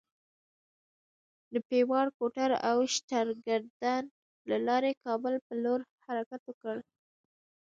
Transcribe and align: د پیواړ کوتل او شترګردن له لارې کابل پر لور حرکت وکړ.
د 1.53 1.55
پیواړ 1.69 2.05
کوتل 2.17 2.51
او 2.69 2.77
شترګردن 2.95 4.03
له 4.49 4.57
لارې 4.67 4.91
کابل 5.05 5.33
پر 5.45 5.55
لور 5.65 5.79
حرکت 6.07 6.41
وکړ. 6.45 6.77